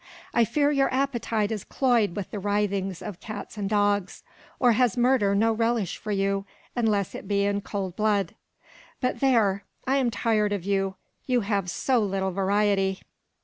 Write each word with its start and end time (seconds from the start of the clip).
"I 0.33 0.45
fear 0.45 0.71
your 0.71 0.91
appetite 0.91 1.51
is 1.51 1.63
cloyed 1.63 2.15
with 2.15 2.31
the 2.31 2.39
writhings 2.39 3.03
of 3.03 3.19
cats 3.19 3.55
and 3.55 3.69
dogs. 3.69 4.23
Or 4.59 4.71
has 4.71 4.97
murder 4.97 5.35
no 5.35 5.53
relish 5.53 5.97
for 5.97 6.11
you, 6.11 6.43
unless 6.75 7.13
it 7.13 7.27
be 7.27 7.45
in 7.45 7.61
cold 7.61 7.95
blood? 7.95 8.33
But 8.99 9.19
there, 9.19 9.63
I 9.85 9.97
am 9.97 10.09
tired 10.09 10.53
of 10.53 10.63
you: 10.65 10.95
you 11.27 11.41
have 11.41 11.69
so 11.69 11.99
little 11.99 12.31
variety. 12.31 13.03